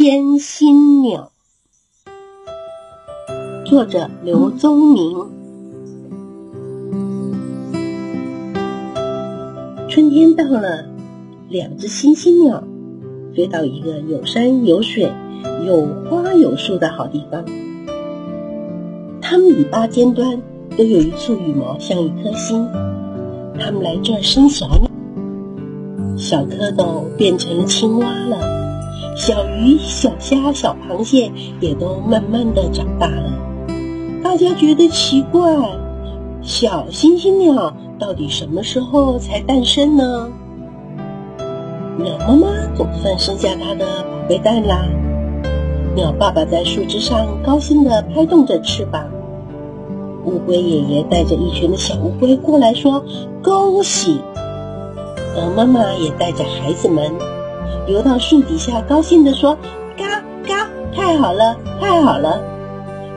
[0.00, 1.32] 千心鸟，
[3.64, 5.26] 作者刘宗明。
[9.88, 10.86] 春天到了，
[11.48, 12.62] 两只星星鸟
[13.34, 15.12] 飞到一个有山有水、
[15.66, 17.44] 有花有树的好地方。
[19.20, 20.40] 它们尾巴尖端
[20.76, 22.64] 都有一簇羽毛，像一颗心。
[23.58, 24.88] 它们来这儿生小鸟，
[26.16, 28.57] 小蝌蚪变成青蛙了。
[29.18, 33.32] 小鱼、小虾、小螃蟹也都慢慢的长大了。
[34.22, 35.56] 大家觉得奇怪，
[36.40, 40.28] 小星星鸟到底什么时候才诞生呢？
[41.98, 42.46] 鸟妈妈
[42.76, 44.86] 总算生下它的宝贝蛋啦！
[45.96, 49.04] 鸟爸爸在树枝上高兴的拍动着翅膀。
[50.26, 53.04] 乌龟爷爷带着一群的小乌龟过来说
[53.42, 54.20] ：“恭喜！”
[55.34, 57.10] 鹅妈妈也带着孩子们。
[57.88, 59.56] 游到树底下，高兴地说
[59.96, 62.38] ：“嘎嘎，太好了，太好了！”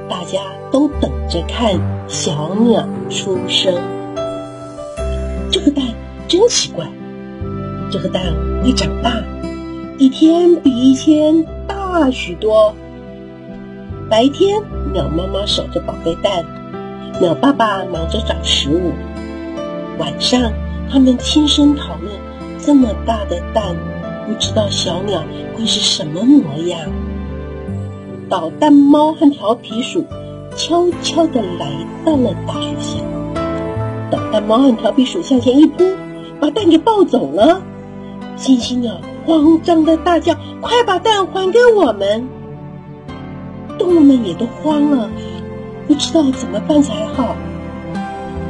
[0.10, 0.40] 大家
[0.72, 3.76] 都等着看小鸟出生。
[5.52, 5.84] 这个蛋
[6.26, 6.88] 真奇怪，
[7.92, 8.24] 这个蛋
[8.64, 9.22] 会长大，
[9.98, 12.74] 一天比一天大许多。
[14.10, 14.62] 白天，
[14.94, 16.46] 鸟妈妈守着宝贝蛋，
[17.20, 18.94] 鸟爸爸忙着找食物。
[20.00, 20.54] 晚上，
[20.90, 22.10] 他们轻声讨论
[22.58, 23.76] 这么大的蛋。
[24.32, 25.22] 不知道小鸟
[25.58, 26.80] 会是什么模样。
[28.30, 30.06] 捣蛋猫和调皮鼠
[30.56, 31.68] 悄悄地来
[32.06, 33.00] 到了大树下。
[34.10, 35.84] 捣蛋猫和调皮鼠向前一扑，
[36.40, 37.62] 把蛋给抱走了。
[38.38, 42.30] 星星鸟慌张的大叫：“快把蛋还给我们！”
[43.78, 45.10] 动物们也都慌了，
[45.90, 47.36] 不知道怎么办才好。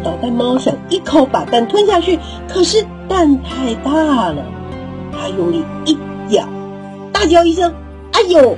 [0.03, 4.45] 捣蛋猫想一口把蛋吞下去，可是蛋太大了。
[5.11, 5.97] 他用力一
[6.33, 6.47] 咬，
[7.11, 7.73] 大叫一声
[8.13, 8.57] ：“哎呦！”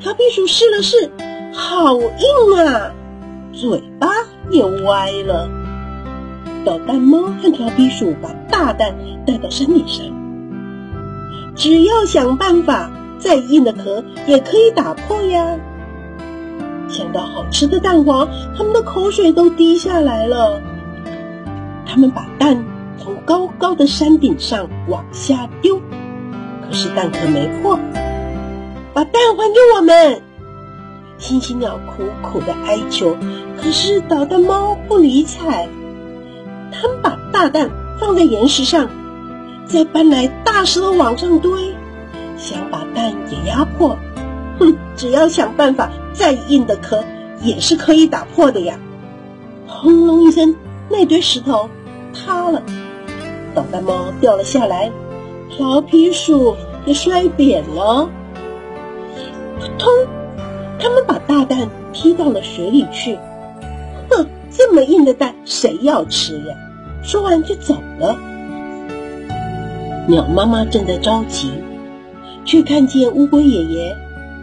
[0.00, 1.10] 调皮鼠试了试，
[1.52, 2.92] 好硬啊，
[3.52, 4.08] 嘴巴
[4.50, 5.48] 也歪了。
[6.64, 8.94] 捣蛋猫和调皮鼠把大蛋
[9.26, 10.06] 带到山顶上，
[11.54, 15.56] 只要想办法，再硬的壳也可以打破呀。
[16.88, 20.60] 想到好吃的蛋黄，他们的口水都滴下来了。
[21.86, 22.64] 他们把蛋。
[23.02, 25.80] 从高高的山顶上往下丢，
[26.66, 27.78] 可是蛋壳没破。
[28.92, 30.22] 把蛋还给我们！
[31.16, 33.16] 星星鸟苦苦的哀求，
[33.56, 35.66] 可是捣蛋猫不理睬。
[36.70, 38.90] 他们把大蛋放在岩石上，
[39.64, 41.74] 再搬来大石头往上堆，
[42.36, 43.96] 想把蛋也压破。
[44.58, 47.02] 哼，只要想办法，再硬的壳
[47.40, 48.78] 也是可以打破的呀！
[49.66, 50.54] 轰隆一声，
[50.90, 51.70] 那堆石头
[52.12, 52.62] 塌了。
[53.54, 54.90] 捣蛋猫掉了下来，
[55.48, 58.08] 调皮鼠也摔扁了。
[59.58, 59.90] 扑通！
[60.78, 63.18] 他们把大蛋踢到了水里去。
[64.10, 66.54] 哼，这么硬的蛋，谁要吃呀？
[67.02, 68.16] 说完就走了。
[70.06, 71.50] 鸟妈妈正在着急，
[72.44, 73.96] 却看见乌龟爷爷、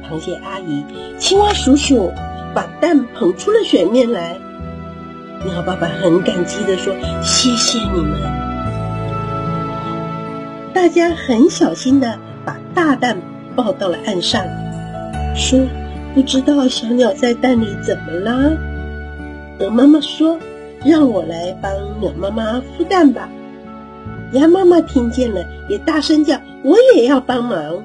[0.08, 0.84] 螃蟹阿姨、
[1.18, 2.12] 青蛙叔叔
[2.54, 4.38] 把蛋捧出了水面来。
[5.46, 8.18] 鸟爸爸很感激地说：“谢谢你们。”
[10.78, 13.18] 大家很小心的把大蛋
[13.56, 14.46] 抱到了岸上，
[15.36, 15.60] 说
[16.14, 18.56] ：“不知道小鸟在蛋里怎么了？”
[19.60, 20.38] 鹅妈妈说
[20.86, 23.28] ：“让我来帮鸟妈妈孵蛋吧。”
[24.34, 27.84] 鸭妈妈听见了，也大声叫：“我也要帮忙！”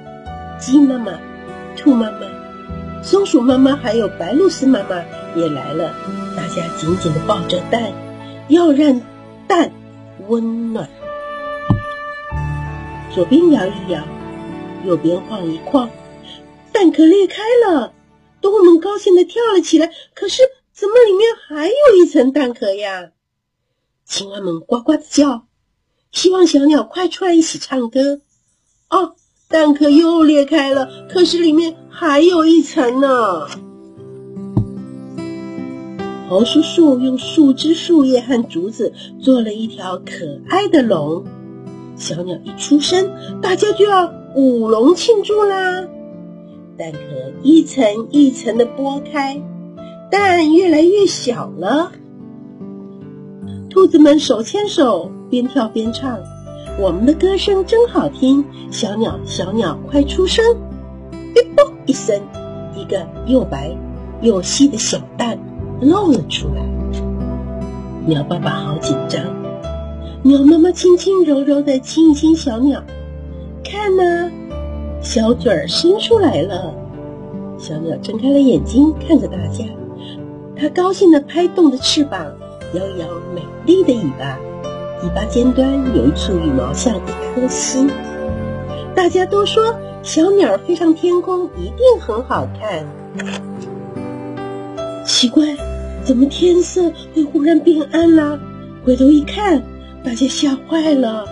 [0.61, 1.13] 鸡妈妈、
[1.75, 2.19] 兔妈妈、
[3.03, 5.03] 松鼠妈妈还有白鹭鸶妈妈
[5.35, 5.95] 也来了，
[6.37, 7.85] 大家紧紧的抱着蛋，
[8.49, 9.01] 要让
[9.49, 9.71] 蛋
[10.29, 10.87] 温暖。
[13.15, 14.03] 左边摇一摇，
[14.87, 15.91] 右边晃一晃，
[16.73, 17.93] 蛋壳裂开了，
[18.41, 19.91] 动物们高兴的跳了起来。
[20.15, 20.43] 可是，
[20.73, 23.11] 怎么里面还有一层蛋壳呀？
[24.07, 25.47] 青蛙们呱呱的叫，
[26.11, 28.23] 希望小鸟快出来一起唱歌。
[28.89, 29.15] 哦，
[29.47, 33.47] 蛋壳又裂开了，可是里面还有一层呢。
[36.31, 41.27] 猴叔叔用树枝、树叶和竹子做了一条可爱的龙。
[42.03, 45.87] 小鸟一出生，大家就要舞龙庆祝啦！
[46.77, 46.99] 蛋壳
[47.45, 49.41] 一层一层的剥开，
[50.11, 51.93] 蛋越来越小了。
[53.71, 56.19] 兔子们手牵手，边跳边唱
[56.81, 60.45] ：“我们的歌声真好听。”小鸟，小鸟，快出生！
[61.33, 62.21] 哔啵一声，
[62.75, 63.71] 一个又白
[64.23, 65.39] 又细的小蛋
[65.81, 66.65] 露了出来。
[68.07, 69.42] 鸟爸爸好紧张。
[70.25, 72.81] 鸟妈妈轻轻柔柔地亲一亲小鸟，
[73.65, 74.31] 看呐，
[75.01, 76.73] 小嘴儿伸出来了。
[77.59, 79.65] 小鸟睁开了眼睛，看着大家。
[80.55, 82.25] 它高兴地拍动着翅膀，
[82.73, 84.39] 摇摇美丽的尾巴，
[85.03, 87.01] 尾巴尖端有一簇羽毛像一
[87.35, 87.91] 颗心。
[88.95, 92.87] 大家都说小鸟飞上天空一定很好看。
[95.05, 95.57] 奇怪，
[96.05, 98.39] 怎么天色会忽然变暗了？
[98.85, 99.61] 回头一看，
[100.05, 101.25] 大家吓坏了。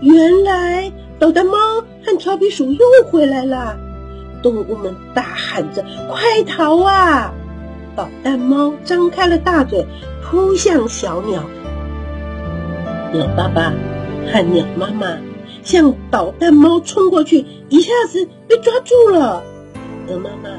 [0.00, 1.56] 原来捣蛋猫
[2.04, 2.80] 和调皮鼠又
[3.10, 3.76] 回来了。
[4.42, 7.32] 动物们大喊着：“快逃啊！”
[7.96, 9.86] 捣蛋猫张开了大嘴，
[10.22, 11.42] 扑向小鸟。
[13.12, 13.72] 鸟爸爸
[14.32, 15.16] 和鸟妈妈
[15.62, 19.42] 向捣蛋猫冲过去，一下子被抓住了。
[20.08, 20.50] 鹅妈妈、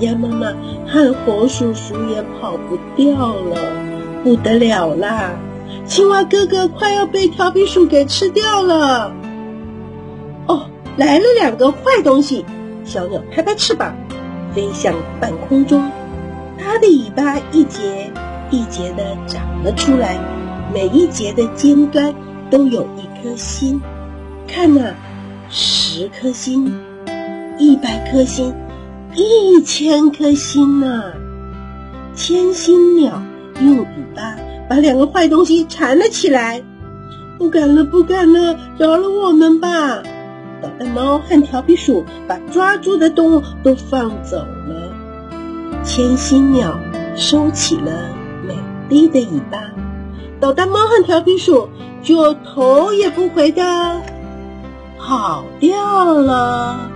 [0.00, 0.52] 鸭妈妈
[0.86, 3.56] 和猴叔叔也跑不掉了，
[4.24, 5.38] 不得了啦！
[5.86, 9.12] 青蛙哥哥快要被调皮鼠给吃掉了。
[10.46, 12.44] 哦，来了两个坏东西！
[12.84, 13.94] 小鸟拍拍翅膀，
[14.54, 15.90] 飞向半空中。
[16.58, 18.10] 它的尾巴一节
[18.50, 20.18] 一节的长了出来，
[20.72, 22.14] 每一节的尖端
[22.50, 23.80] 都有一颗心。
[24.46, 24.94] 看呐，
[25.50, 26.74] 十颗心，
[27.58, 28.54] 一百颗心，
[29.14, 31.12] 一千颗心呐！
[32.14, 33.22] 千心鸟
[33.60, 34.36] 用尾巴
[34.68, 36.62] 把两个坏东西缠了起来。
[37.38, 40.02] 不敢了，不敢了，饶了我们吧！
[40.60, 44.92] 捣蛋猫和调皮鼠把抓住的动物都放走了。
[45.84, 46.80] 千心鸟
[47.14, 47.92] 收起了
[48.44, 48.56] 美
[48.88, 49.70] 丽的尾巴，
[50.40, 51.68] 捣蛋猫和调皮鼠
[52.02, 53.62] 就头也不回的
[54.98, 56.90] 跑掉了。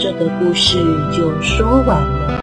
[0.00, 0.78] 这个故事
[1.16, 2.30] 就说完了。